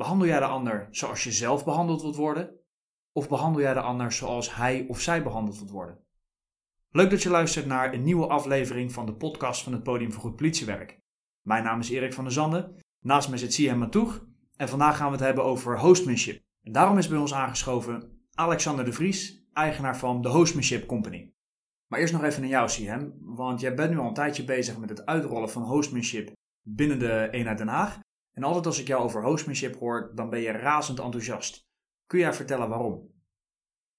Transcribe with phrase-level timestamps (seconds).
[0.00, 2.50] Behandel jij de ander zoals je zelf behandeld wilt worden?
[3.12, 5.98] Of behandel jij de ander zoals hij of zij behandeld wilt worden?
[6.90, 10.22] Leuk dat je luistert naar een nieuwe aflevering van de podcast van het Podium voor
[10.22, 11.00] Goed Politiewerk.
[11.46, 14.26] Mijn naam is Erik van der Zanden, naast mij zit Siem Matoeg
[14.56, 16.42] en vandaag gaan we het hebben over hostmanship.
[16.62, 21.32] En daarom is bij ons aangeschoven Alexander de Vries, eigenaar van de Hostmanship Company.
[21.86, 24.78] Maar eerst nog even naar jou, Siem, want jij bent nu al een tijdje bezig
[24.78, 26.32] met het uitrollen van hostmanship
[26.62, 27.98] binnen de eenheid Den Haag.
[28.40, 31.68] En altijd als ik jou over hostmanship hoor, dan ben je razend enthousiast.
[32.06, 33.08] Kun jij vertellen waarom?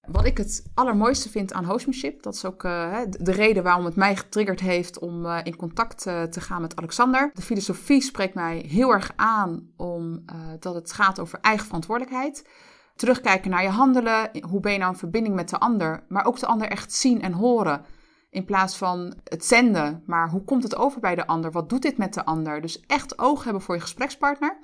[0.07, 3.95] Wat ik het allermooiste vind aan hostmanship, dat is ook uh, de reden waarom het
[3.95, 7.31] mij getriggerd heeft om uh, in contact uh, te gaan met Alexander.
[7.33, 12.47] De filosofie spreekt mij heel erg aan omdat het gaat over eigen verantwoordelijkheid.
[12.95, 16.39] Terugkijken naar je handelen, hoe ben je nou in verbinding met de ander, maar ook
[16.39, 17.85] de ander echt zien en horen.
[18.31, 21.51] In plaats van het zenden, maar hoe komt het over bij de ander?
[21.51, 22.61] Wat doet dit met de ander?
[22.61, 24.57] Dus echt oog hebben voor je gesprekspartner.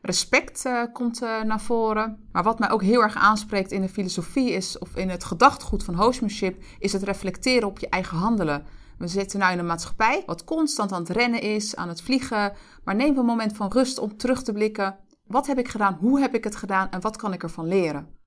[0.00, 2.28] Respect uh, komt uh, naar voren.
[2.32, 5.84] Maar wat mij ook heel erg aanspreekt in de filosofie is, of in het gedachtegoed
[5.84, 8.64] van hostmanship, is het reflecteren op je eigen handelen.
[8.98, 12.52] We zitten nu in een maatschappij wat constant aan het rennen is, aan het vliegen.
[12.84, 14.96] Maar neem een moment van rust om terug te blikken.
[15.26, 15.98] Wat heb ik gedaan?
[16.00, 16.90] Hoe heb ik het gedaan?
[16.90, 18.20] En wat kan ik ervan leren?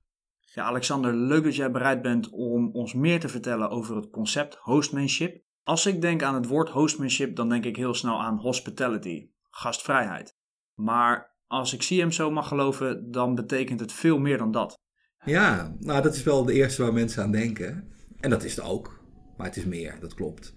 [0.56, 4.54] Ja, Alexander, leuk dat jij bereid bent om ons meer te vertellen over het concept
[4.54, 5.42] hostmanship.
[5.62, 10.36] Als ik denk aan het woord hostmanship, dan denk ik heel snel aan hospitality, gastvrijheid.
[10.74, 14.78] Maar als ik CM zo mag geloven, dan betekent het veel meer dan dat.
[15.24, 17.92] Ja, nou dat is wel de eerste waar mensen aan denken.
[18.20, 19.04] En dat is het ook.
[19.36, 20.54] Maar het is meer, dat klopt.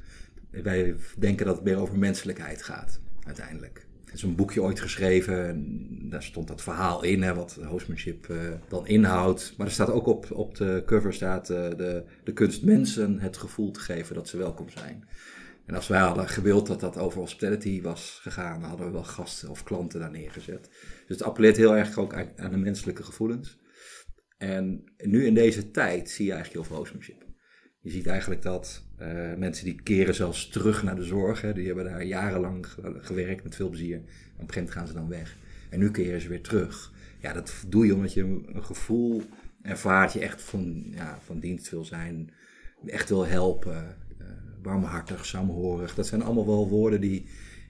[0.52, 3.89] Wij denken dat het meer over menselijkheid gaat, uiteindelijk.
[4.14, 5.48] Is een boekje ooit geschreven.
[5.48, 9.54] En daar stond dat verhaal in, hè, wat hostmanship uh, dan inhoudt.
[9.58, 13.38] Maar er staat ook op, op de cover staat, uh, de, de kunst mensen het
[13.38, 15.08] gevoel te geven dat ze welkom zijn.
[15.66, 19.04] En als wij hadden gewild dat dat over hospitality was gegaan, dan hadden we wel
[19.04, 20.70] gasten of klanten daar neergezet.
[21.08, 23.58] Dus het appelleert heel erg ook aan de menselijke gevoelens.
[24.38, 27.26] En nu in deze tijd zie je eigenlijk heel veel hostmanship.
[27.80, 31.42] Je ziet eigenlijk dat uh, mensen die keren zelfs terug naar de zorg.
[31.42, 33.96] Hè, die hebben daar jarenlang gewerkt met veel plezier.
[33.96, 35.36] En op een gegeven moment gaan ze dan weg.
[35.70, 36.92] En nu keren ze weer terug.
[37.22, 39.22] Ja, dat doe je omdat je een gevoel
[39.62, 40.14] ervaart.
[40.14, 42.34] Je echt van, ja, van dienst wil zijn.
[42.86, 43.98] Echt wil helpen.
[44.22, 44.28] Uh,
[44.62, 45.96] warmhartig, saamhorig.
[45.96, 47.26] Dat zijn allemaal wel woorden die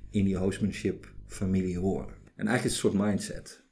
[0.10, 2.14] in die hostmanship familie horen.
[2.36, 3.64] En eigenlijk is het een soort mindset.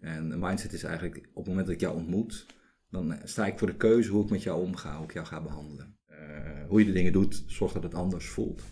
[0.00, 2.46] En een mindset is eigenlijk op het moment dat ik jou ontmoet,
[2.90, 5.42] dan sta ik voor de keuze hoe ik met jou omga, hoe ik jou ga
[5.42, 5.97] behandelen.
[6.18, 8.62] Uh, hoe je de dingen doet, zorg dat het anders voelt.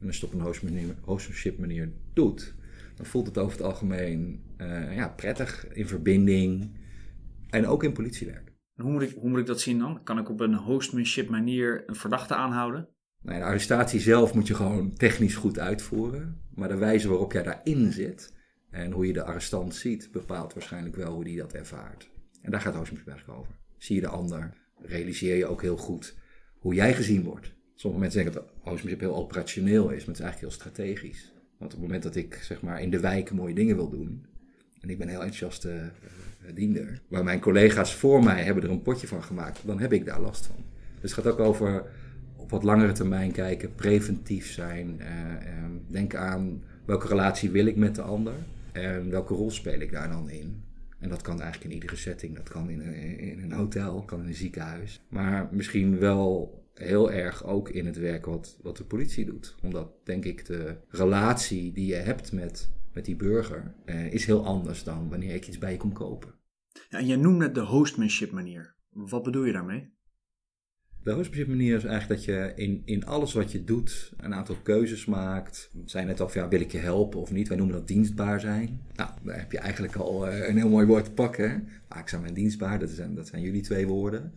[0.00, 2.54] En als je het op een hostmanship manier doet,
[2.94, 6.70] dan voelt het over het algemeen uh, ja, prettig, in verbinding
[7.50, 8.52] en ook in politiewerk.
[8.74, 10.02] Hoe moet, ik, hoe moet ik dat zien dan?
[10.02, 12.88] Kan ik op een hostmanship manier een verdachte aanhouden?
[13.22, 16.40] Nou, de arrestatie zelf moet je gewoon technisch goed uitvoeren.
[16.54, 18.34] Maar de wijze waarop jij daarin zit
[18.70, 22.10] en hoe je de arrestant ziet, bepaalt waarschijnlijk wel hoe die dat ervaart.
[22.42, 23.52] En daar gaat hostmanship eigenlijk over.
[23.78, 26.16] Zie je de ander, realiseer je ook heel goed
[26.58, 27.52] hoe jij gezien wordt.
[27.74, 31.32] Sommige mensen denken dat hostmanship heel operationeel is, maar het is eigenlijk heel strategisch.
[31.58, 34.26] Want op het moment dat ik zeg maar in de wijk mooie dingen wil doen,
[34.80, 38.70] en ik ben een heel enthousiaste uh, diender, waar mijn collega's voor mij hebben er
[38.70, 40.64] een potje van gemaakt, dan heb ik daar last van.
[41.00, 41.84] Dus het gaat ook over
[42.36, 44.96] op wat langere termijn kijken, preventief zijn.
[45.00, 48.34] Uh, um, denk aan welke relatie wil ik met de ander
[48.72, 50.62] en welke rol speel ik daar dan in.
[50.98, 52.36] En dat kan eigenlijk in iedere setting.
[52.36, 55.00] Dat kan in een, in een hotel, kan in een ziekenhuis.
[55.08, 59.56] Maar misschien wel heel erg ook in het werk wat, wat de politie doet.
[59.62, 64.44] Omdat, denk ik, de relatie die je hebt met, met die burger eh, is heel
[64.44, 66.34] anders dan wanneer ik iets bij je kom kopen.
[66.88, 68.74] Ja, en jij noemt het de hostmanship manier.
[68.90, 69.96] Wat bedoel je daarmee?
[71.08, 74.56] De hostmanship manier is eigenlijk dat je in, in alles wat je doet een aantal
[74.62, 75.70] keuzes maakt.
[75.84, 77.48] Zijn net of ja, wil ik je helpen of niet?
[77.48, 78.80] Wij noemen dat dienstbaar zijn.
[78.94, 81.68] Nou, daar heb je eigenlijk al uh, een heel mooi woord te pakken.
[81.88, 84.34] Waakzaam en dienstbaar, dat zijn, dat zijn jullie twee woorden.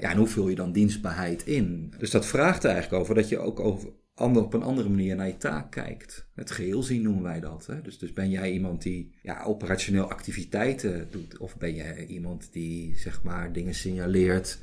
[0.00, 1.92] Ja, en hoe vul je dan dienstbaarheid in?
[1.98, 5.16] Dus dat vraagt er eigenlijk over dat je ook over ander, op een andere manier
[5.16, 6.26] naar je taak kijkt.
[6.34, 7.66] Het geheel zien noemen wij dat.
[7.66, 7.82] Hè?
[7.82, 11.38] Dus, dus ben jij iemand die ja, operationeel activiteiten doet?
[11.38, 14.58] Of ben jij iemand die zeg maar dingen signaleert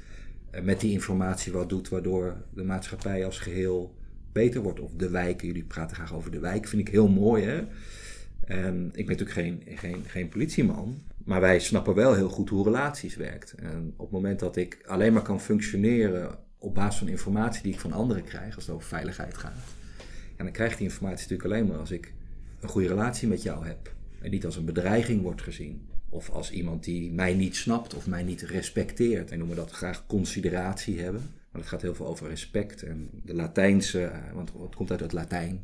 [0.62, 3.96] met die informatie wat doet, waardoor de maatschappij als geheel
[4.32, 4.80] beter wordt?
[4.80, 7.64] Of de wijken, jullie praten graag over de wijk, vind ik heel mooi hè.
[8.46, 12.64] En ik ben natuurlijk geen, geen, geen politieman, maar wij snappen wel heel goed hoe
[12.64, 13.52] relaties werkt.
[13.52, 17.74] En op het moment dat ik alleen maar kan functioneren op basis van informatie die
[17.74, 19.74] ik van anderen krijg, als het over veiligheid gaat,
[20.36, 22.14] en dan krijg ik die informatie natuurlijk alleen maar als ik
[22.60, 23.94] een goede relatie met jou heb.
[24.22, 25.82] En niet als een bedreiging wordt gezien.
[26.14, 29.32] Of als iemand die mij niet snapt of mij niet respecteert.
[29.32, 31.22] En noemen dat graag consideratie hebben.
[31.52, 32.84] Maar het gaat heel veel over respect.
[32.84, 35.64] En de Latijnse, want het komt uit het Latijn.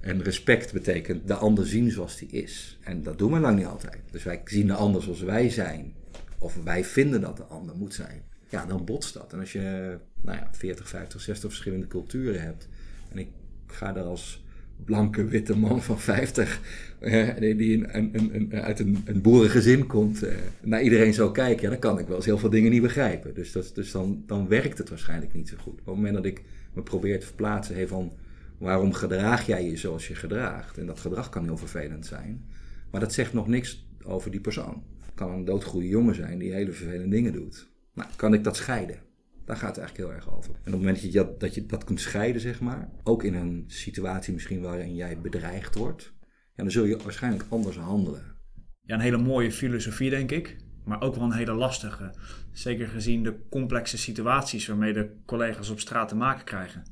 [0.00, 2.78] En respect betekent de ander zien zoals die is.
[2.82, 3.98] En dat doen we lang niet altijd.
[4.10, 5.94] Dus wij zien de ander zoals wij zijn.
[6.38, 8.22] Of wij vinden dat de ander moet zijn.
[8.48, 9.32] Ja, dan botst dat.
[9.32, 12.68] En als je nou ja, 40, 50, 60 verschillende culturen hebt.
[13.10, 13.28] En ik
[13.66, 14.44] ga daar als
[14.84, 16.60] blanke witte man van 50,
[16.98, 21.68] eh, die een, een, een, uit een, boerengezin komt, eh, naar iedereen zo kijken, ja,
[21.70, 23.34] dan kan ik wel eens heel veel dingen niet begrijpen.
[23.34, 25.72] Dus, dat, dus dan, dan werkt het waarschijnlijk niet zo goed.
[25.72, 26.42] Op het moment dat ik
[26.74, 28.12] me probeer te verplaatsen, hey, van
[28.58, 30.78] waarom gedraag jij je zoals je gedraagt?
[30.78, 32.44] En dat gedrag kan heel vervelend zijn,
[32.90, 34.82] maar dat zegt nog niks over die persoon.
[35.00, 37.68] Het kan een doodgoede jongen zijn die hele vervelende dingen doet.
[37.94, 39.05] Nou, kan ik dat scheiden?
[39.46, 40.50] Daar gaat het eigenlijk heel erg over.
[40.50, 43.24] En op het moment dat je dat, dat je dat kunt scheiden, zeg maar, ook
[43.24, 46.12] in een situatie misschien waarin jij bedreigd wordt,
[46.54, 48.34] ja, dan zul je waarschijnlijk anders handelen.
[48.82, 50.56] Ja, een hele mooie filosofie, denk ik.
[50.84, 52.10] Maar ook wel een hele lastige.
[52.52, 56.82] Zeker gezien de complexe situaties waarmee de collega's op straat te maken krijgen.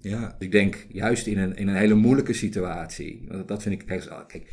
[0.00, 3.28] Ja, ik denk juist in een, in een hele moeilijke situatie.
[3.46, 3.86] Dat vind ik.
[4.26, 4.52] Kijk,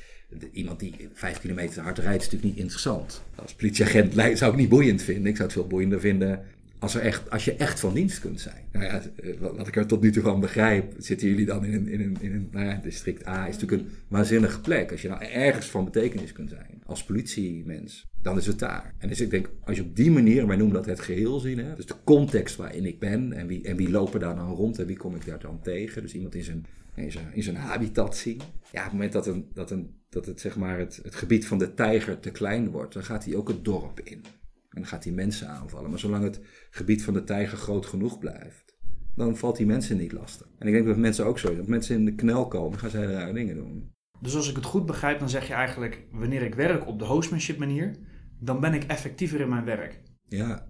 [0.52, 3.24] iemand die vijf kilometer hard rijdt is natuurlijk niet interessant.
[3.36, 5.25] Als politieagent zou ik niet boeiend vinden.
[5.25, 6.46] Ik zou het veel boeiender vinden
[6.81, 8.63] als, er echt, als je echt van dienst kunt zijn.
[8.72, 11.74] Nou ja, eh, wat ik er tot nu toe van begrijp, zitten jullie dan in
[11.74, 14.92] een, in een, in een nou ja, district A, is natuurlijk een waanzinnige plek.
[14.92, 18.94] Als je nou ergens van betekenis kunt zijn, als politiemens, dan is het daar.
[18.98, 21.57] En dus ik denk, als je op die manier, wij noemen dat het geheel zien,
[21.57, 24.80] hè, dus de context waarin ik ben en wie, en wie lopen daar dan rond
[24.80, 26.01] en wie kom ik daar dan tegen.
[26.01, 28.42] Dus iemand in zijn, in zijn, in zijn habitat zien.
[28.72, 31.48] Ja, op het moment dat, een, dat, een, dat het, zeg maar het, het gebied
[31.48, 34.24] van de tijger te klein wordt, dan gaat hij ook het dorp in.
[34.72, 35.90] En dan gaat hij mensen aanvallen.
[35.90, 36.40] Maar zolang het
[36.70, 38.76] gebied van de tijger groot genoeg blijft,
[39.16, 40.48] dan valt die mensen niet lastig.
[40.58, 41.60] En ik denk dat mensen ook zo zijn.
[41.60, 43.92] Als mensen in de knel komen, gaan zij rare dingen doen.
[44.20, 47.06] Dus als ik het goed begrijp, dan zeg je eigenlijk: wanneer ik werk op de
[47.06, 47.96] hostmanship manier,
[48.40, 50.02] dan ben ik effectiever in mijn werk.
[50.28, 50.66] Ja,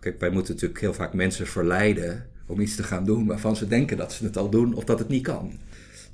[0.00, 3.68] kijk, wij moeten natuurlijk heel vaak mensen verleiden om iets te gaan doen waarvan ze
[3.68, 5.52] denken dat ze het al doen of dat het niet kan.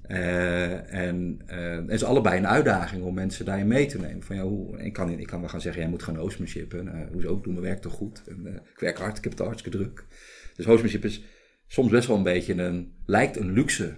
[0.08, 4.22] Uh, en uh, het is allebei een uitdaging om mensen daarin mee te nemen.
[4.22, 6.86] Van, ja, hoe, ik, kan, ik kan wel gaan zeggen, jij moet gaan hostmanshippen.
[6.86, 8.22] Uh, hoezo, ik doe mijn werk toch goed.
[8.28, 10.04] En, ik werk hard, ik heb het hartstikke druk.
[10.56, 11.24] Dus hostmanship is
[11.66, 13.94] soms best wel een beetje een, lijkt een luxe.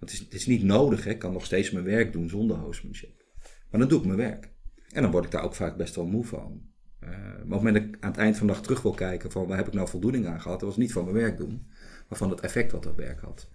[0.00, 1.10] Het is, het is niet nodig, hè.
[1.10, 3.24] ik kan nog steeds mijn werk doen zonder hostmanship.
[3.70, 4.50] Maar dan doe ik mijn werk.
[4.92, 6.62] En dan word ik daar ook vaak best wel moe van.
[7.00, 7.08] op
[7.38, 9.56] het moment dat ik aan het eind van de dag terug wil kijken van waar
[9.56, 11.66] heb ik nou voldoening aan gehad, dat was niet van mijn werk doen,
[12.08, 13.48] maar van het effect wat dat werk had.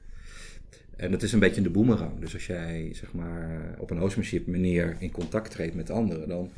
[0.96, 2.20] En dat is een beetje de boemerang.
[2.20, 6.50] Dus als jij zeg maar, op een hostmanship manier in contact treedt met anderen, dan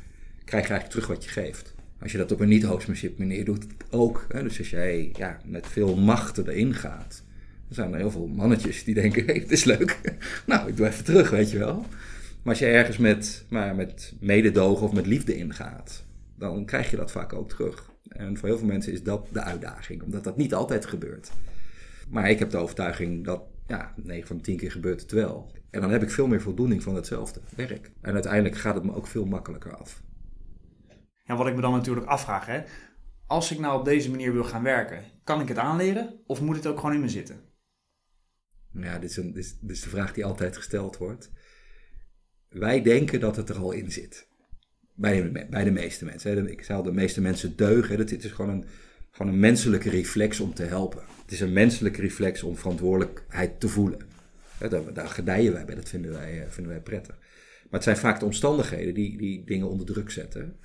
[0.43, 1.73] krijg je eigenlijk terug wat je geeft.
[2.01, 4.25] Als je dat op een niet-hostmanship manier doet, ook.
[4.29, 4.43] Hè?
[4.43, 7.23] Dus als jij ja, met veel machten erin gaat,
[7.65, 10.17] dan zijn er heel veel mannetjes die denken: hey, het is leuk.
[10.45, 11.85] nou, ik doe even terug, weet je wel.
[12.41, 16.03] Maar als je ergens met, maar met mededogen of met liefde ingaat,
[16.35, 17.89] dan krijg je dat vaak ook terug.
[18.09, 21.31] En voor heel veel mensen is dat de uitdaging, omdat dat niet altijd gebeurt.
[22.09, 25.51] Maar ik heb de overtuiging dat ja, 9 van 10 keer gebeurt het wel.
[25.69, 27.91] En dan heb ik veel meer voldoening van hetzelfde werk.
[28.01, 30.03] En uiteindelijk gaat het me ook veel makkelijker af.
[31.23, 32.63] Ja, wat ik me dan natuurlijk afvraag, hè.
[33.27, 36.55] Als ik nou op deze manier wil gaan werken, kan ik het aanleren of moet
[36.55, 37.39] het ook gewoon in me zitten?
[38.71, 41.31] Ja, dit is, een, dit is, de vraag die altijd gesteld wordt.
[42.49, 44.27] Wij denken dat het er al in zit.
[44.93, 46.51] Bij de, bij de meeste mensen.
[46.51, 47.97] Ik zou de meeste mensen deugen.
[47.97, 48.65] Dit is gewoon een,
[49.15, 51.03] gewoon een menselijke reflex om te helpen.
[51.21, 53.99] Het is een menselijke reflex om verantwoordelijkheid te voelen.
[54.93, 57.15] Daar, gedijen wij bij, dat vinden wij, eh, vinden wij prettig.
[57.63, 60.55] Maar het zijn vaak de omstandigheden die, die dingen onder druk zetten.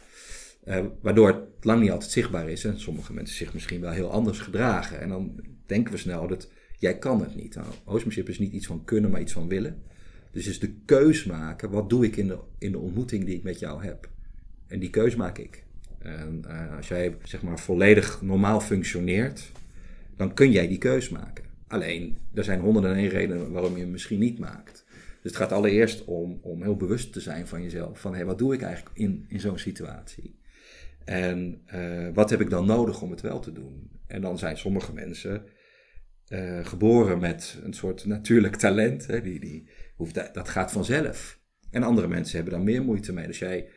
[0.65, 2.65] Uh, waardoor het lang niet altijd zichtbaar is.
[2.65, 5.01] En sommige mensen zich misschien wel heel anders gedragen.
[5.01, 7.55] En dan denken we snel dat jij kan het niet.
[7.55, 9.83] Nou, is niet iets van kunnen, maar iets van willen.
[10.31, 13.43] Dus is de keus maken, wat doe ik in de, in de ontmoeting die ik
[13.43, 14.09] met jou heb?
[14.67, 15.65] En die keus maak ik.
[16.03, 19.53] En uh, als jij zeg maar volledig normaal functioneert,
[20.17, 21.45] dan kun jij die keus maken.
[21.67, 24.85] Alleen, er zijn honderden en één redenen waarom je hem misschien niet maakt.
[25.23, 28.01] Dus het gaat allereerst om, om heel bewust te zijn van jezelf.
[28.01, 30.39] Van, hé, hey, wat doe ik eigenlijk in, in zo'n situatie?
[31.05, 33.91] En uh, wat heb ik dan nodig om het wel te doen?
[34.07, 35.45] En dan zijn sommige mensen
[36.29, 39.07] uh, geboren met een soort natuurlijk talent.
[39.07, 41.41] Hè, die, die hoeft, dat gaat vanzelf.
[41.71, 43.27] En andere mensen hebben daar meer moeite mee.
[43.27, 43.69] Dus jij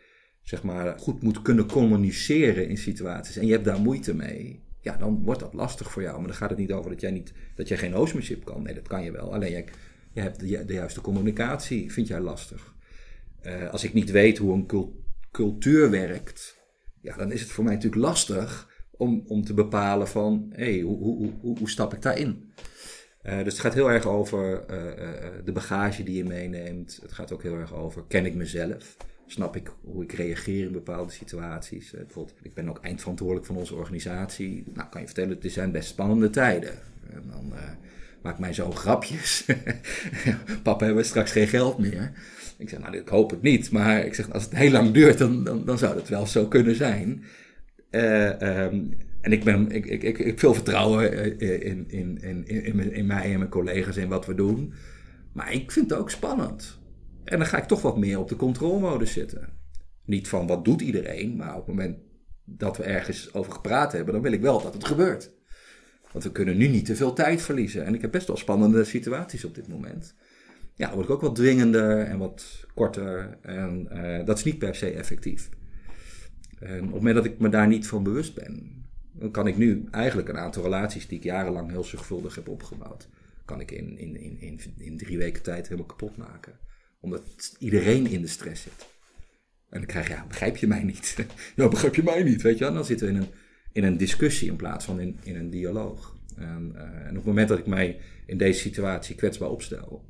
[0.44, 4.98] zeg maar, goed moet kunnen communiceren in situaties en je hebt daar moeite mee, ja,
[4.98, 6.18] dan wordt dat lastig voor jou.
[6.18, 8.64] Maar dan gaat het niet over dat jij, niet, dat jij geen hostmanship kan.
[8.64, 9.34] Nee, dat kan je wel.
[9.34, 9.66] Alleen jij,
[10.12, 12.76] je hebt de, de juiste communicatie, vind jij lastig.
[13.46, 14.92] Uh, als ik niet weet hoe een
[15.32, 16.58] cultuur werkt,
[17.02, 20.82] ja, dan is het voor mij natuurlijk lastig om, om te bepalen van, hé, hey,
[20.82, 22.54] hoe, hoe, hoe, hoe, stap ik daarin?
[23.24, 27.00] Uh, dus het gaat heel erg over uh, de bagage die je meeneemt.
[27.02, 28.98] Het gaat ook heel erg over, ken ik mezelf?
[29.28, 31.94] Snap ik hoe ik reageer in bepaalde situaties.
[31.94, 34.64] Uh, bijvoorbeeld, ik ben ook eindverantwoordelijk van onze organisatie.
[34.74, 36.74] Nou, kan je vertellen, het zijn best spannende tijden.
[37.10, 37.60] En dan, uh,
[38.22, 39.46] maakt mijn zoon grapjes.
[40.64, 42.12] Papa, hebben we straks geen geld meer.
[42.58, 43.72] Ik zeg, nou, ik hoop het niet.
[43.72, 46.48] Maar ik zeg, als het heel lang duurt, dan, dan, dan zou het wel zo
[46.48, 47.24] kunnen zijn.
[47.92, 48.44] Uh,
[49.22, 53.32] en ik, ben, ik, ik, ik, heb veel vertrouwen in, in, in, in, in mij
[53.32, 54.74] en mijn collega's in wat we doen.
[55.32, 56.80] Maar ik vind het ook spannend.
[57.24, 59.50] En dan ga ik toch wat meer op de controlmodus zitten.
[60.06, 61.98] Niet van wat doet iedereen, maar op het moment
[62.46, 65.32] dat we ergens over gepraat hebben, dan wil ik wel dat het gebeurt.
[66.12, 67.86] Want we kunnen nu niet te veel tijd verliezen.
[67.86, 70.16] En ik heb best wel spannende situaties op dit moment.
[70.76, 73.38] Ja, dan word ik ook wat dwingender en wat korter.
[73.42, 75.50] En uh, dat is niet per se effectief.
[76.60, 79.58] En op het moment dat ik me daar niet van bewust ben, dan kan ik
[79.58, 83.08] nu eigenlijk een aantal relaties die ik jarenlang heel zorgvuldig heb opgebouwd,
[83.46, 86.54] kan ik in, in, in, in, in drie weken tijd helemaal kapot maken.
[87.04, 88.88] Omdat iedereen in de stress zit.
[89.70, 91.16] En dan krijg je, ja, begrijp je mij niet?
[91.56, 92.42] ja, begrijp je mij niet?
[92.42, 92.74] Weet je wel?
[92.74, 93.28] Dan zitten we in een,
[93.72, 96.18] in een discussie in plaats van in, in een dialoog.
[96.36, 100.06] En, uh, en op het moment dat ik mij in deze situatie kwetsbaar opstel,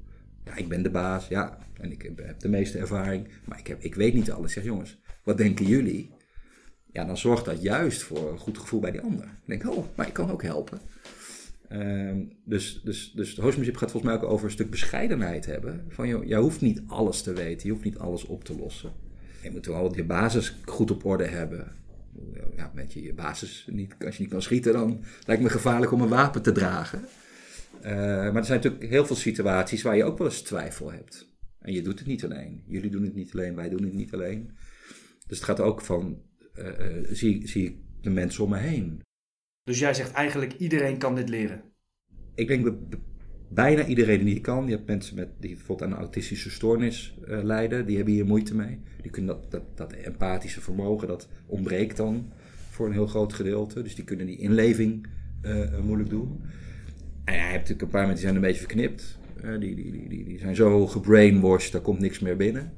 [0.45, 3.81] ja, ik ben de baas, ja, en ik heb de meeste ervaring, maar ik, heb,
[3.81, 4.53] ik weet niet alles.
[4.53, 6.11] Zeg, jongens, wat denken jullie?
[6.91, 9.25] Ja, dan zorgt dat juist voor een goed gevoel bij die ander.
[9.25, 10.79] Ik denk, oh, maar ik kan ook helpen.
[11.73, 15.85] Uh, dus, dus, dus de hostmanship gaat volgens mij ook over een stuk bescheidenheid hebben.
[15.89, 18.91] Van, joh, jij hoeft niet alles te weten, je hoeft niet alles op te lossen.
[19.43, 21.71] Je moet wel je basis goed op orde hebben.
[22.55, 25.91] Ja, met je, je basis, niet, als je niet kan schieten, dan lijkt me gevaarlijk
[25.91, 26.99] om een wapen te dragen.
[27.83, 31.31] Uh, maar er zijn natuurlijk heel veel situaties waar je ook wel eens twijfel hebt.
[31.59, 32.63] En je doet het niet alleen.
[32.67, 34.57] Jullie doen het niet alleen, wij doen het niet alleen.
[35.27, 36.21] Dus het gaat ook van,
[36.55, 39.01] uh, uh, zie, zie ik de mensen om me heen.
[39.63, 41.61] Dus jij zegt eigenlijk, iedereen kan dit leren?
[42.35, 42.75] Ik denk dat
[43.49, 44.65] bijna iedereen die kan.
[44.65, 48.25] Je hebt mensen met, die bijvoorbeeld aan een autistische stoornis uh, lijden, die hebben hier
[48.25, 48.79] moeite mee.
[49.01, 52.31] Die kunnen dat, dat, dat empathische vermogen, dat ontbreekt dan
[52.69, 53.81] voor een heel groot gedeelte.
[53.81, 55.07] Dus die kunnen die inleving
[55.41, 56.41] uh, moeilijk doen.
[57.23, 59.19] En je hebt natuurlijk een paar mensen die zijn een beetje verknipt.
[59.59, 62.73] Die, die, die, die zijn zo gebrainwashed, daar komt niks meer binnen.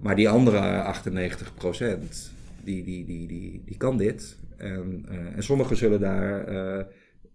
[0.00, 2.32] Maar die andere 98 procent,
[2.64, 4.38] die, die, die, die, die kan dit.
[4.56, 6.86] En, en sommigen zullen daar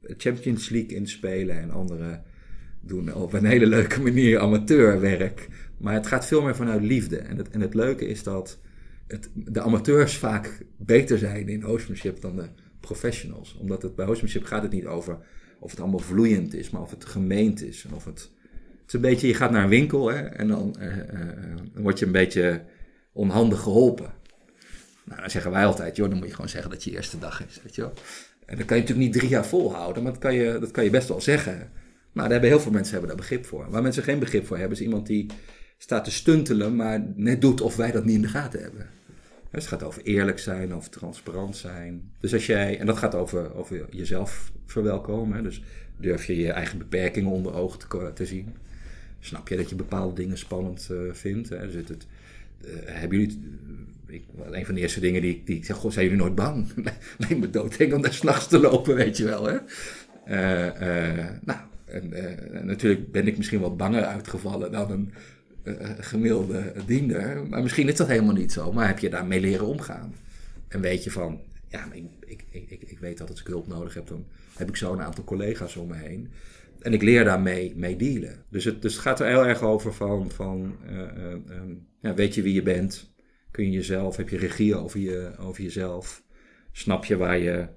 [0.02, 2.24] Champions League in spelen en anderen
[2.82, 5.48] doen op een hele leuke manier amateurwerk.
[5.78, 7.18] Maar het gaat veel meer vanuit liefde.
[7.18, 8.60] En het, en het leuke is dat
[9.08, 12.48] het, de amateurs vaak beter zijn in hostmanship dan de
[12.80, 13.58] professionals.
[13.60, 15.18] Omdat het bij hostmanship gaat het niet over
[15.60, 17.86] of het allemaal vloeiend is, maar of het gemeend is.
[17.86, 18.32] En of het,
[18.82, 21.04] het is een beetje, je gaat naar een winkel hè, en dan, uh, uh,
[21.74, 22.64] dan word je een beetje
[23.12, 24.14] onhandig geholpen.
[25.08, 27.46] Nou, dan zeggen wij altijd, joh, dan moet je gewoon zeggen dat je eerste dag
[27.48, 27.94] is, weet je wel.
[28.46, 30.84] En dat kan je natuurlijk niet drie jaar volhouden, maar dat kan je, dat kan
[30.84, 31.72] je best wel zeggen.
[32.12, 33.70] Maar daar hebben heel veel mensen hebben daar begrip voor.
[33.70, 35.30] Waar mensen geen begrip voor hebben, is iemand die
[35.78, 38.90] staat te stuntelen, maar net doet of wij dat niet in de gaten hebben.
[39.52, 42.12] Dus het gaat over eerlijk zijn, over transparant zijn.
[42.20, 45.44] Dus als jij, en dat gaat over, over jezelf verwelkomen.
[45.44, 45.62] Dus
[45.98, 48.56] durf je je eigen beperkingen onder ogen te, te zien.
[49.20, 51.50] Snap je dat je bepaalde dingen spannend uh, vindt.
[51.50, 51.66] Hè?
[51.66, 52.08] Dus het, het,
[52.66, 53.60] uh, hebben jullie,
[54.08, 56.68] ik, een van de eerste dingen die, die ik zeg, goh, zijn jullie nooit bang?
[57.18, 59.46] Lijkt me doodeng om daar s'nachts te lopen, weet je wel.
[59.46, 59.58] Hè?
[60.28, 65.14] Uh, nou, en, uh, natuurlijk ben ik misschien wat banger uitgevallen dan een
[66.00, 67.48] gemiddelde diender.
[67.48, 68.74] Maar misschien is dat helemaal niet zo.
[68.74, 70.14] Maar heb je daarmee leren omgaan?
[70.68, 73.94] En weet je van, ja, ik, ik, ik, ik weet dat als ik hulp nodig
[73.94, 76.30] heb, dan heb ik zo een aantal collega's om me heen.
[76.80, 78.36] En ik leer daarmee mee dealen.
[78.50, 80.76] Dus het, dus gaat er heel erg over van, van
[82.00, 83.16] ja, weet je wie je bent?
[83.58, 86.24] Kun je jezelf, heb je regie over, je, over jezelf?
[86.72, 87.68] Snap je waar je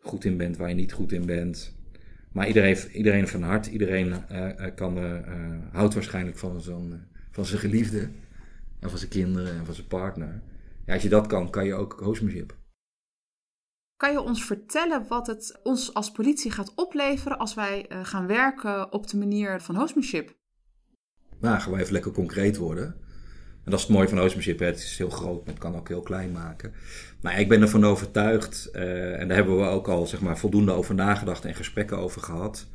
[0.00, 1.76] goed in bent, waar je niet goed in bent?
[2.32, 5.18] Maar iedereen, iedereen van hart, iedereen uh, kan, uh,
[5.72, 8.10] houdt waarschijnlijk van, zo'n, van zijn geliefde.
[8.80, 10.42] En van zijn kinderen en van zijn partner.
[10.86, 12.56] Ja, als je dat kan, kan je ook hostmanship.
[13.96, 18.92] Kan je ons vertellen wat het ons als politie gaat opleveren als wij gaan werken
[18.92, 20.36] op de manier van hostmanship?
[21.40, 22.96] Nou, gaan we even lekker concreet worden.
[23.64, 24.58] En dat is het mooie van hostmanship.
[24.58, 26.72] Het is heel groot, maar het kan ook heel klein maken.
[27.20, 30.72] Maar ik ben ervan overtuigd, uh, en daar hebben we ook al zeg maar, voldoende
[30.72, 32.66] over nagedacht en gesprekken over gehad.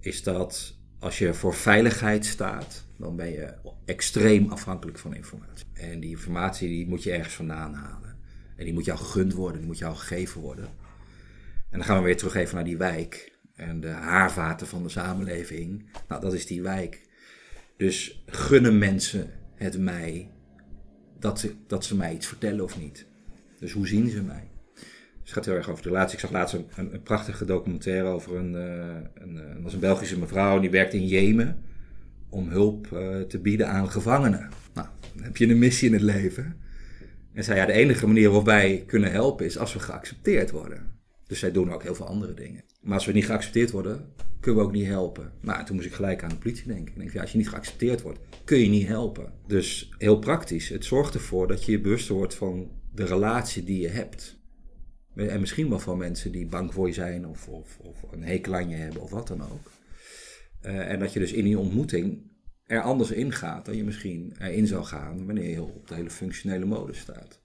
[0.00, 3.54] Is dat als je voor veiligheid staat, dan ben je
[3.84, 5.66] extreem afhankelijk van informatie.
[5.72, 8.16] En die informatie die moet je ergens vandaan halen.
[8.56, 10.64] En die moet jou gegund worden, die moet jou gegeven worden.
[11.70, 13.32] En dan gaan we weer terug even naar die wijk.
[13.54, 15.90] En de haarvaten van de samenleving.
[16.08, 17.00] Nou, dat is die wijk.
[17.76, 20.30] Dus gunnen mensen het mij
[21.18, 23.06] dat ze, dat ze mij iets vertellen of niet.
[23.58, 24.48] Dus hoe zien ze mij?
[25.22, 26.14] Het gaat heel erg over de relatie.
[26.14, 28.62] Ik zag laatst een, een, prachtige documentaire over een, uh,
[29.14, 31.62] een, een, was een Belgische mevrouw die werkte in Jemen
[32.28, 34.48] om hulp uh, te bieden aan gevangenen.
[34.74, 36.56] Nou, dan heb je een missie in het leven.
[37.32, 40.93] En zei ja, de enige manier waarop wij kunnen helpen is als we geaccepteerd worden.
[41.26, 42.64] Dus zij doen ook heel veel andere dingen.
[42.80, 45.32] Maar als we niet geaccepteerd worden, kunnen we ook niet helpen.
[45.40, 46.92] Maar toen moest ik gelijk aan de politie denken.
[46.92, 49.32] Ik denk, ja, als je niet geaccepteerd wordt, kun je niet helpen.
[49.46, 50.68] Dus heel praktisch.
[50.68, 54.42] Het zorgt ervoor dat je je bewust wordt van de relatie die je hebt.
[55.14, 58.54] En misschien wel van mensen die bang voor je zijn of, of, of een hekel
[58.54, 59.70] aan je hebben of wat dan ook.
[60.62, 62.32] Uh, en dat je dus in die ontmoeting
[62.66, 66.10] er anders in gaat dan je misschien erin zou gaan wanneer je op de hele
[66.10, 67.40] functionele modus staat.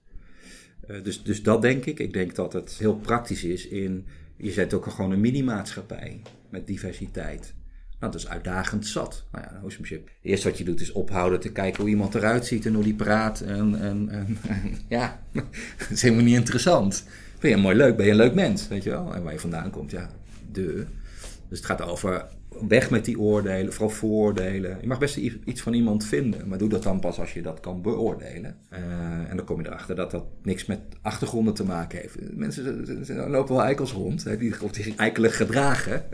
[0.90, 1.98] Uh, dus, dus dat denk ik.
[1.98, 4.06] Ik denk dat het heel praktisch is in,
[4.36, 7.54] je zet ook gewoon een mini-maatschappij met diversiteit.
[8.00, 9.24] Nou, dat is uitdagend zat.
[9.32, 10.04] Nou ja, hostmanship.
[10.06, 12.84] Het eerste wat je doet is ophouden te kijken hoe iemand eruit ziet en hoe
[12.84, 13.40] die praat.
[13.40, 14.08] En
[14.88, 15.22] ja,
[15.78, 17.04] dat is helemaal niet interessant.
[17.38, 17.96] Vind je mooi leuk?
[17.96, 18.68] Ben je een leuk mens?
[18.68, 19.14] Weet je wel?
[19.14, 20.10] En waar je vandaan komt, ja,
[20.52, 20.86] de.
[21.48, 22.26] Dus het gaat over
[22.68, 24.78] weg met die oordelen, vooral vooroordelen.
[24.80, 27.60] Je mag best iets van iemand vinden, maar doe dat dan pas als je dat
[27.60, 28.56] kan beoordelen.
[28.72, 28.78] Uh,
[29.30, 32.16] en dan kom je erachter dat dat niks met achtergronden te maken heeft.
[32.36, 36.04] Mensen lopen wel eikels rond, hè, die, of die zich eikelig gedragen.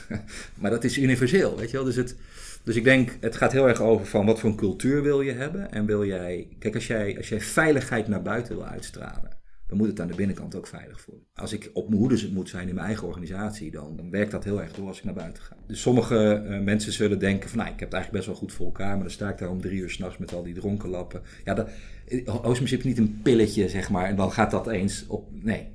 [0.60, 1.86] maar dat is universeel, weet je wel.
[1.86, 2.16] Dus, het,
[2.62, 5.32] dus ik denk, het gaat heel erg over van wat voor een cultuur wil je
[5.32, 5.72] hebben.
[5.72, 9.40] En wil jij, kijk, als jij, als jij veiligheid naar buiten wil uitstralen
[9.72, 11.24] dan moet het aan de binnenkant ook veilig voelen.
[11.34, 14.62] Als ik op mijn hoede moet zijn in mijn eigen organisatie, dan, werkt dat heel
[14.62, 15.56] erg door als ik naar buiten ga.
[15.66, 18.56] Dus sommige uh, mensen zullen denken van, nou, ik heb het eigenlijk best wel goed
[18.56, 21.22] voor elkaar, maar dan sta ik daar om drie uur s'nachts met al die dronkenlappen.
[21.44, 21.70] Ja, dat,
[22.24, 25.68] Oostmus heeft niet een pilletje, zeg maar, en dan gaat dat eens op, nee.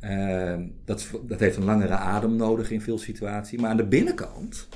[0.00, 3.60] Uh, dat, dat heeft een langere adem nodig in veel situaties.
[3.60, 4.68] Maar aan de binnenkant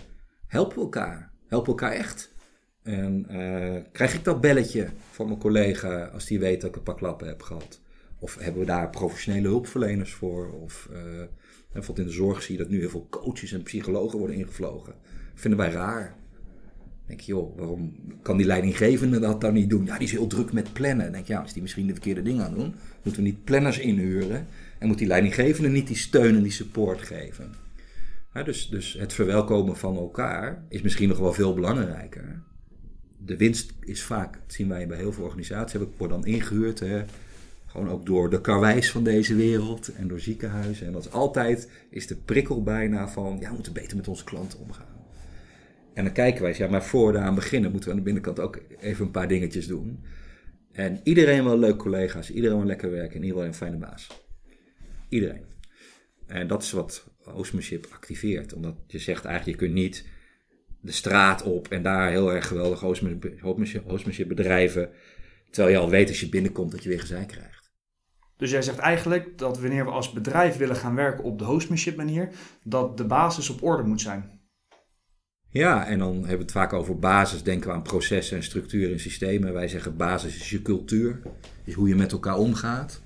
[0.47, 1.33] helpen we elkaar.
[1.47, 2.35] Helpen elkaar echt.
[2.83, 6.83] En uh, krijg ik dat belletje van mijn collega als die weet dat ik een
[6.83, 7.85] paar klappen heb gehad?
[8.19, 10.53] Of hebben we daar professionele hulpverleners voor?
[10.53, 14.37] Of uh, in de zorg zie je dat nu heel veel coaches en psychologen worden
[14.37, 14.93] ingevlogen.
[15.33, 16.15] Dat vinden wij raar.
[17.07, 19.85] Dan denk je, joh, waarom kan die leidinggevende dat dan niet doen?
[19.85, 21.05] Ja, die is heel druk met plannen.
[21.05, 22.75] Dan denk je, ja, is die misschien de verkeerde dingen aan doen?
[23.03, 24.47] Moeten we niet planners inhuren?
[24.79, 27.65] En moet die leidinggevende niet die steun en die support geven?
[28.45, 32.43] dus, dus het verwelkomen van elkaar is misschien nog wel veel belangrijker.
[33.19, 36.27] De winst is vaak, dat zien wij bij heel veel organisaties, heb ik word dan
[36.27, 36.81] ingehuurd.
[36.81, 37.05] Hè,
[37.77, 40.87] gewoon ook door de karwijs van deze wereld en door ziekenhuizen.
[40.87, 44.25] En dat is altijd is de prikkel bijna van, ja, we moeten beter met onze
[44.25, 45.05] klanten omgaan.
[45.95, 48.41] En dan kijken wij, ja, maar voor we aan beginnen moeten we aan de binnenkant
[48.41, 50.05] ook even een paar dingetjes doen.
[50.73, 54.25] En iedereen wil leuke collega's, iedereen wil lekker werken en iedereen een fijne baas.
[55.09, 55.45] Iedereen.
[56.27, 58.53] En dat is wat hostmanship activeert.
[58.53, 60.07] Omdat je zegt eigenlijk, je kunt niet
[60.81, 62.81] de straat op en daar heel erg geweldig
[63.83, 64.91] hostmanship bedrijven.
[65.51, 67.66] Terwijl je al weet als je binnenkomt dat je weer gezeik krijgt.
[68.37, 71.97] Dus jij zegt eigenlijk dat wanneer we als bedrijf willen gaan werken op de hostmanship
[71.97, 72.29] manier,
[72.63, 74.37] dat de basis op orde moet zijn.
[75.49, 78.93] Ja, en dan hebben we het vaak over basis, denken we aan processen en structuren
[78.93, 79.53] en systemen.
[79.53, 81.21] Wij zeggen basis is je cultuur,
[81.65, 83.03] is hoe je met elkaar omgaat.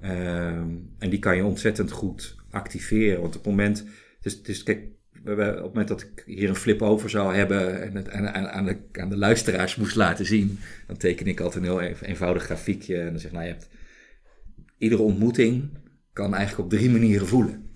[0.00, 0.68] Ehm,
[0.98, 3.20] en die kan je ontzettend goed activeren.
[3.20, 3.84] Want op het moment,
[4.20, 4.86] het kijk,
[5.24, 8.64] op het moment dat ik hier een flip over zou hebben en het aan, aan,
[8.64, 13.00] de, aan de luisteraars moest laten zien, dan teken ik altijd een heel eenvoudig grafiekje
[13.00, 13.68] en dan zeg nou, je hebt
[14.84, 15.70] iedere ontmoeting
[16.12, 17.70] kan eigenlijk op drie manieren voelen.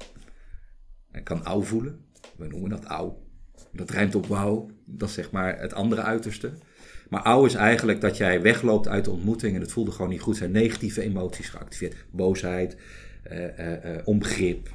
[1.11, 1.99] Hij kan ouw voelen,
[2.37, 3.27] we noemen dat ouw.
[3.73, 6.53] Dat rijmt op wauw, dat is zeg maar het andere uiterste.
[7.09, 10.21] Maar ouw is eigenlijk dat jij wegloopt uit de ontmoeting en het voelde gewoon niet
[10.21, 10.37] goed.
[10.37, 11.95] Zijn negatieve emoties geactiveerd.
[12.11, 12.77] Boosheid,
[13.33, 14.69] uh, uh, uh, onbegrip.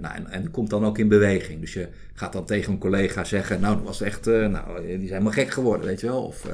[0.00, 1.60] nou, en, en komt dan ook in beweging.
[1.60, 5.00] Dus je gaat dan tegen een collega zeggen, nou, dat was echt, nou, die zijn
[5.00, 6.24] helemaal gek geworden, weet je wel.
[6.24, 6.46] Of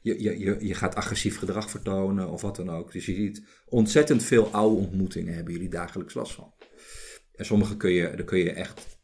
[0.00, 2.92] je, je, je, je gaat agressief gedrag vertonen of wat dan ook.
[2.92, 6.54] Dus je ziet ontzettend veel oude ontmoetingen hebben jullie dagelijks last van.
[7.34, 8.98] En sommige kun je, daar kun je echt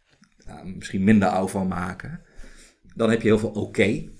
[0.65, 2.21] misschien minder oud van maken.
[2.95, 4.13] Dan heb je heel veel oké.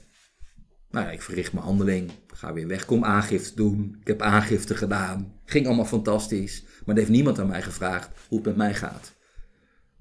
[0.91, 3.97] Nou ja, ik verricht mijn handeling, ga weer weg, kom aangifte doen.
[4.01, 6.65] Ik heb aangifte gedaan, ging allemaal fantastisch.
[6.85, 9.15] Maar er heeft niemand aan mij gevraagd hoe het met mij gaat.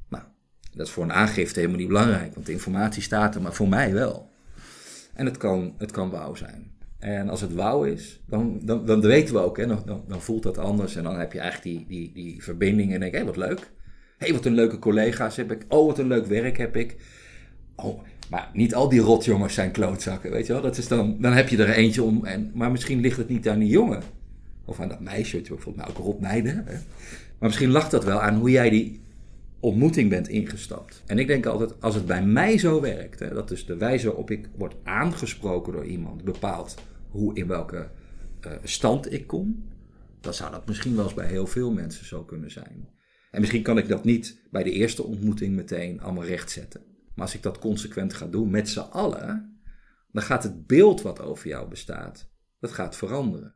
[0.09, 0.23] Nou,
[0.71, 3.69] dat is voor een aangifte helemaal niet belangrijk, want de informatie staat er, maar voor
[3.69, 4.32] mij wel.
[5.13, 6.71] En het kan, het kan wauw zijn.
[6.99, 10.43] En als het wauw is, dan, dan, dan weten we ook, hè, dan, dan, voelt
[10.43, 10.95] dat anders.
[10.95, 13.59] En dan heb je eigenlijk die, die, die verbinding en denk hé, hey, wat leuk.
[14.17, 15.65] Hé, hey, wat een leuke collega's heb ik.
[15.67, 16.95] Oh, wat een leuk werk heb ik.
[17.75, 20.61] Oh, maar niet al die rotjongens zijn klootzakken, weet je wel.
[20.61, 22.25] Dat is dan, dan heb je er eentje om.
[22.25, 24.01] En, maar misschien ligt het niet aan die jongen.
[24.65, 26.55] Of aan dat meisje, je bijvoorbeeld mij ook rotmeiden.
[26.55, 26.63] Hè.
[26.63, 29.01] Maar misschien lag dat wel aan hoe jij die
[29.63, 31.03] ontmoeting bent ingestapt.
[31.05, 34.31] En ik denk altijd, als het bij mij zo werkt, dat dus de wijze waarop
[34.31, 36.75] ik word aangesproken door iemand bepaalt
[37.09, 37.89] hoe in welke
[38.45, 39.69] uh, stand ik kom,
[40.21, 42.89] dan zou dat misschien wel eens bij heel veel mensen zo kunnen zijn.
[43.31, 46.81] En misschien kan ik dat niet bij de eerste ontmoeting meteen allemaal rechtzetten.
[47.15, 49.61] Maar als ik dat consequent ga doen met z'n allen,
[50.11, 53.55] dan gaat het beeld wat over jou bestaat, dat gaat veranderen.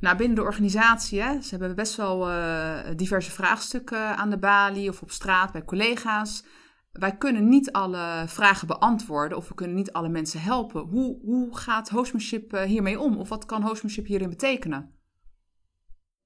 [0.00, 5.02] Nou, binnen de organisatie, ze hebben best wel uh, diverse vraagstukken aan de balie of
[5.02, 6.44] op straat bij collega's.
[6.92, 10.80] Wij kunnen niet alle vragen beantwoorden of we kunnen niet alle mensen helpen.
[10.80, 13.16] Hoe, hoe gaat hostmanship uh, hiermee om?
[13.16, 14.94] Of wat kan hostmanship hierin betekenen?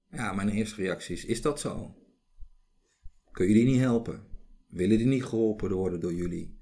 [0.09, 1.95] Ja, mijn eerste reactie is, is dat zo?
[3.31, 4.27] Kun je die niet helpen?
[4.67, 6.59] Willen die niet geholpen worden door jullie?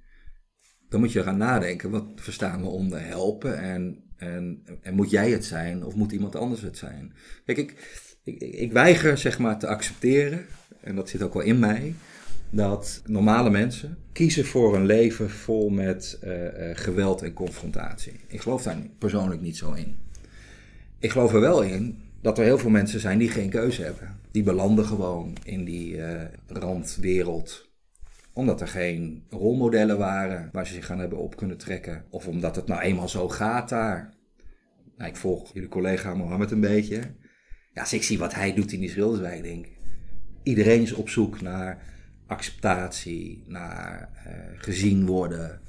[0.89, 5.31] Dan moet je gaan nadenken, wat verstaan we onder helpen en en, en, moet jij
[5.31, 7.13] het zijn of moet iemand anders het zijn?
[7.45, 7.75] Kijk, ik,
[8.23, 10.45] ik, ik, weiger zeg maar te accepteren,
[10.81, 11.93] en dat zit ook wel in mij,
[12.49, 18.13] dat normale mensen kiezen voor een leven vol met uh, uh, geweld en confrontatie.
[18.27, 19.95] Ik geloof daar persoonlijk niet zo in.
[20.99, 24.19] Ik geloof er wel in dat er heel veel mensen zijn die geen keuze hebben.
[24.31, 27.71] Die belanden gewoon in die uh, randwereld
[28.33, 32.05] omdat er geen rolmodellen waren waar ze zich aan hebben op kunnen trekken.
[32.09, 34.13] Of omdat het nou eenmaal zo gaat daar.
[34.97, 37.01] Nou, ik volg jullie collega Mohammed een beetje.
[37.73, 39.67] Ja, als ik zie wat hij doet in die Schilderswijk, denk.
[40.43, 41.83] Iedereen is op zoek naar
[42.27, 45.61] acceptatie, naar uh, gezien worden.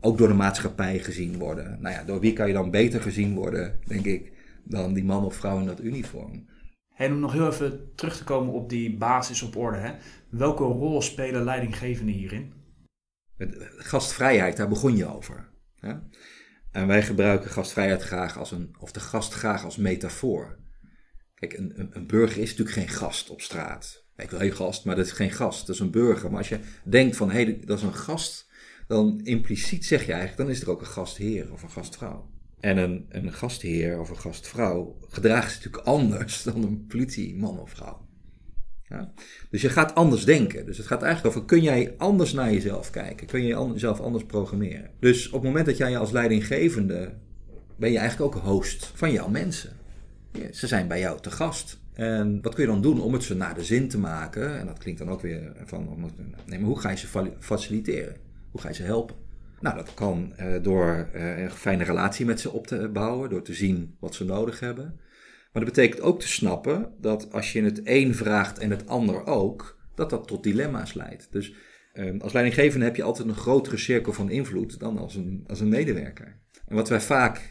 [0.00, 1.78] Ook door de maatschappij gezien worden.
[1.80, 4.32] Nou ja, door wie kan je dan beter gezien worden, denk ik,
[4.64, 6.46] dan die man of vrouw in dat uniform.
[7.00, 9.78] En om nog heel even terug te komen op die basis op orde.
[9.78, 9.94] Hè?
[10.30, 12.52] Welke rol spelen leidinggevenden hierin?
[13.76, 15.48] Gastvrijheid, daar begon je over.
[15.78, 15.94] Hè?
[16.70, 20.58] En wij gebruiken gastvrijheid graag als een, of de gast graag als metafoor.
[21.34, 24.06] Kijk, een, een, burger is natuurlijk geen gast op straat.
[24.16, 26.30] Ik wil geen gast, maar dat is geen gast, dat is een burger.
[26.30, 28.50] Maar als je denkt van, hé, hey, dat is een gast,
[28.86, 32.30] dan impliciet zeg je eigenlijk, dan is er ook een gastheer of een gastvrouw.
[32.60, 37.70] En een, een gastheer of een gastvrouw gedraagt zich natuurlijk anders dan een politieman of
[37.70, 38.08] vrouw.
[38.90, 39.12] Ja?
[39.50, 40.66] Dus je gaat anders denken.
[40.66, 43.26] Dus het gaat eigenlijk over, kun jij anders naar jezelf kijken?
[43.26, 44.90] Kun je jezelf anders programmeren?
[45.00, 47.12] Dus op het moment dat jij als leidinggevende,
[47.76, 49.76] ben je eigenlijk ook host van jouw mensen.
[50.32, 51.78] Ja, ze zijn bij jou te gast.
[51.92, 54.58] En wat kun je dan doen om het ze naar de zin te maken?
[54.58, 56.12] En dat klinkt dan ook weer van,
[56.46, 58.16] nee, maar hoe ga je ze faciliteren?
[58.50, 59.16] Hoe ga je ze helpen?
[59.60, 63.42] Nou, dat kan uh, door uh, een fijne relatie met ze op te bouwen, door
[63.42, 64.84] te zien wat ze nodig hebben.
[65.52, 69.26] Maar dat betekent ook te snappen dat als je het een vraagt en het ander
[69.26, 71.28] ook, dat dat tot dilemma's leidt.
[71.30, 71.54] Dus
[71.94, 75.60] uh, als leidinggevende heb je altijd een grotere cirkel van invloed dan als een, als
[75.60, 76.38] een medewerker.
[76.66, 77.50] En wat, wij vaak,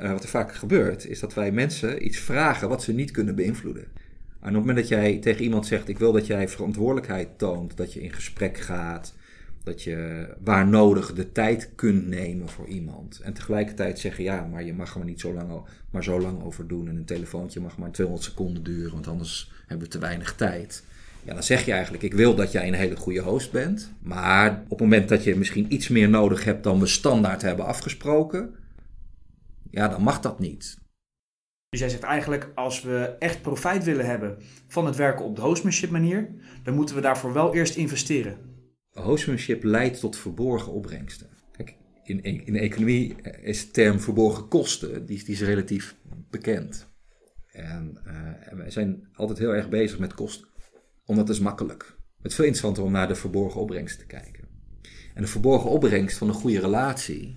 [0.00, 3.84] wat er vaak gebeurt, is dat wij mensen iets vragen wat ze niet kunnen beïnvloeden.
[4.40, 7.76] En op het moment dat jij tegen iemand zegt: Ik wil dat jij verantwoordelijkheid toont,
[7.76, 9.14] dat je in gesprek gaat,
[9.62, 13.20] dat je waar nodig de tijd kunt nemen voor iemand.
[13.20, 16.66] En tegelijkertijd zeggen, ja, maar je mag er niet zo lang, maar zo lang over
[16.66, 16.88] doen.
[16.88, 20.84] En een telefoontje mag maar 200 seconden duren, want anders hebben we te weinig tijd.
[21.24, 23.92] Ja, dan zeg je eigenlijk, ik wil dat jij een hele goede host bent.
[24.02, 27.66] Maar op het moment dat je misschien iets meer nodig hebt dan we standaard hebben
[27.66, 28.54] afgesproken,
[29.70, 30.78] ja, dan mag dat niet.
[31.68, 35.42] Dus jij zegt eigenlijk, als we echt profijt willen hebben van het werken op de
[35.42, 36.28] hostmanship manier,
[36.62, 38.49] dan moeten we daarvoor wel eerst investeren.
[39.00, 41.26] Hostmanship leidt tot verborgen opbrengsten.
[41.52, 45.96] Kijk, in, in de economie is de term verborgen kosten, die, die is relatief
[46.30, 46.88] bekend.
[47.46, 50.48] En, uh, wij zijn altijd heel erg bezig met kosten,
[51.04, 51.96] omdat het is makkelijk.
[52.16, 54.48] Het is veel interessanter om naar de verborgen opbrengst te kijken.
[55.14, 57.36] En de verborgen opbrengst van een goede relatie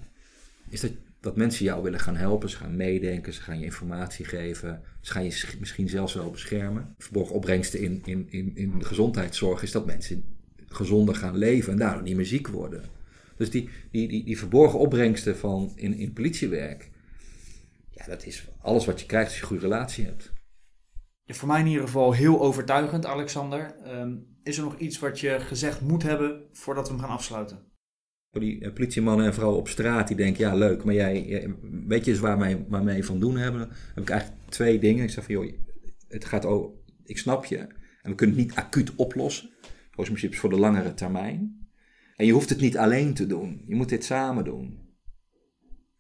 [0.70, 4.26] is dat, dat mensen jou willen gaan helpen, ze gaan meedenken, ze gaan je informatie
[4.26, 6.96] geven, ze gaan je misschien zelfs wel beschermen.
[6.98, 10.33] Verborgen opbrengsten in, in, in, in de gezondheidszorg is dat mensen
[10.76, 12.84] gezonder gaan leven en daardoor niet meer ziek worden.
[13.38, 16.90] Dus die, die, die, die verborgen opbrengsten van in, in politiewerk,
[17.90, 20.34] ja, dat is alles wat je krijgt als je een goede relatie hebt.
[21.24, 23.76] Ja, voor mij in ieder geval heel overtuigend, Alexander.
[23.88, 27.60] Um, is er nog iets wat je gezegd moet hebben voordat we hem gaan afsluiten?
[28.32, 31.56] Voor die uh, politiemannen en vrouwen op straat die denken, ja leuk, maar jij, jij
[31.62, 33.60] weet je eens waar wij, waar wij van doen hebben?
[33.60, 35.04] Dan heb ik eigenlijk twee dingen.
[35.04, 35.54] Ik zeg van, joh,
[36.08, 36.70] het gaat over,
[37.04, 37.58] ik snap je.
[38.02, 39.50] En we kunnen het niet acuut oplossen.
[39.96, 41.68] Horsemanship is voor de langere termijn.
[42.16, 43.64] En je hoeft het niet alleen te doen.
[43.68, 44.80] Je moet dit samen doen.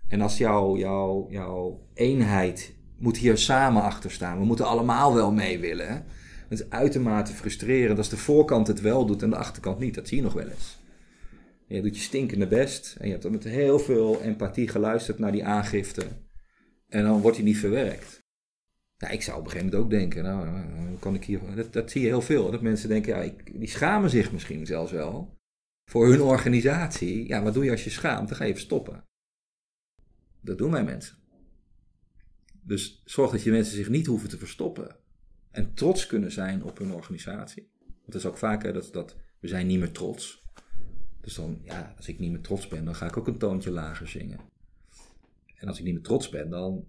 [0.07, 4.39] En als jouw jouw jouw eenheid moet hier samen achter staan.
[4.39, 6.05] We moeten allemaal wel mee willen.
[6.49, 9.95] Het is uitermate frustrerend als de voorkant het wel doet en de achterkant niet.
[9.95, 10.79] Dat zie je nog wel eens.
[11.67, 12.95] je doet je stinkende best.
[12.99, 16.05] En je hebt met heel veel empathie geluisterd naar die aangifte.
[16.87, 18.22] En dan wordt die niet verwerkt.
[18.97, 22.01] Ja, ik zou op een gegeven moment ook denken, nou, kan ik hier, dat, zie
[22.01, 22.51] je heel veel.
[22.51, 25.37] Dat mensen denken, ja, ik, die schamen zich misschien zelfs wel
[25.85, 27.27] voor hun organisatie.
[27.27, 28.27] Ja, wat doe je als je schaamt?
[28.27, 29.03] Dan ga je even stoppen.
[30.41, 31.17] Dat doen wij mensen.
[32.61, 34.95] Dus zorg dat je mensen zich niet hoeven te verstoppen.
[35.51, 37.71] En trots kunnen zijn op hun organisatie.
[37.85, 40.43] Want dat is ook vaak dat, dat we zijn niet meer trots.
[41.21, 43.71] Dus dan, ja, als ik niet meer trots ben, dan ga ik ook een toontje
[43.71, 44.39] lager zingen.
[45.55, 46.87] En als ik niet meer trots ben, dan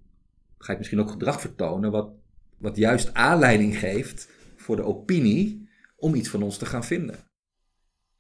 [0.65, 2.13] ga ik misschien ook gedrag vertonen wat
[2.65, 7.19] Wat juist aanleiding geeft voor de opinie om iets van ons te gaan vinden.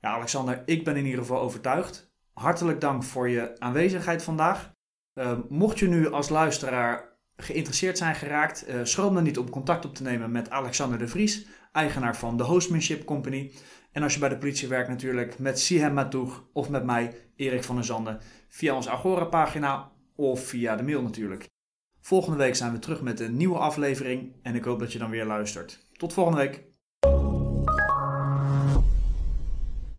[0.00, 2.12] Ja, Alexander, ik ben in ieder geval overtuigd.
[2.32, 4.72] Hartelijk dank voor je aanwezigheid vandaag.
[5.14, 9.84] Uh, mocht je nu als luisteraar geïnteresseerd zijn geraakt, uh, schroom dan niet om contact
[9.84, 13.52] op te nemen met Alexander de Vries, eigenaar van de Hostmanship Company.
[13.92, 17.64] En als je bij de politie werkt natuurlijk met Sihem Matoeg of met mij, Erik
[17.64, 21.52] van der Zanden, via onze Agora-pagina of via de mail natuurlijk.
[22.06, 25.10] Volgende week zijn we terug met een nieuwe aflevering en ik hoop dat je dan
[25.10, 25.86] weer luistert.
[25.92, 26.73] Tot volgende week.